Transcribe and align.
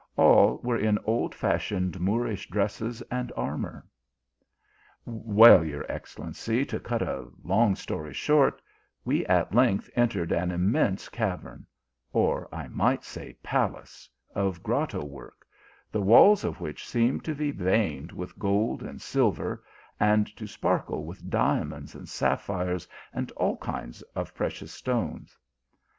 All 0.17 0.57
were 0.63 0.79
in 0.79 0.97
old 1.05 1.35
fashioned 1.35 1.99
Moorish 1.99 2.49
dress.es 2.49 3.03
and 3.11 3.31
armour." 3.37 3.85
Well, 5.05 5.63
your 5.63 5.85
excellency, 5.91 6.65
to 6.65 6.79
cut 6.79 7.03
a 7.03 7.27
long 7.43 7.75
story 7.75 8.11
short, 8.15 8.63
we 9.05 9.23
at 9.27 9.53
length 9.53 9.91
entered 9.95 10.31
an 10.31 10.49
immense 10.49 11.07
cavern, 11.07 11.67
or 12.13 12.49
I 12.51 12.67
might 12.67 13.03
say 13.03 13.37
palace, 13.43 14.09
of 14.33 14.63
grotto 14.63 15.05
work, 15.05 15.45
the 15.91 16.01
walls 16.01 16.43
of 16.43 16.59
which 16.59 16.87
seemed 16.87 17.23
to 17.25 17.35
be 17.35 17.51
veined 17.51 18.11
with 18.11 18.39
gold 18.39 18.81
and 18.81 18.99
silver, 18.99 19.63
and 19.99 20.25
to 20.35 20.47
sparkle 20.47 21.05
with 21.05 21.29
diamonds 21.29 21.93
and 21.93 22.09
sapphires, 22.09 22.87
and 23.13 23.29
all 23.33 23.57
kinds 23.57 24.01
of 24.15 24.33
precious 24.33 24.71
stones. 24.71 25.37